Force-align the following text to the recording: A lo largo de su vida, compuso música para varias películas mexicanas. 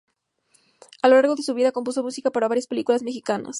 A 1.03 1.07
lo 1.09 1.15
largo 1.17 1.35
de 1.35 1.43
su 1.43 1.53
vida, 1.53 1.71
compuso 1.71 2.01
música 2.01 2.31
para 2.31 2.47
varias 2.47 2.65
películas 2.65 3.03
mexicanas. 3.03 3.49